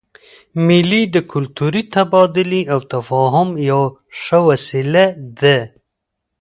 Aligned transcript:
مېلې 0.65 1.01
د 1.15 1.17
کلتوري 1.31 1.83
تبادلې 1.93 2.61
او 2.73 2.79
تفاهم 2.93 3.49
یوه 3.69 3.87
ښه 4.21 4.39
وسیله 4.49 5.05
ده. 5.41 5.57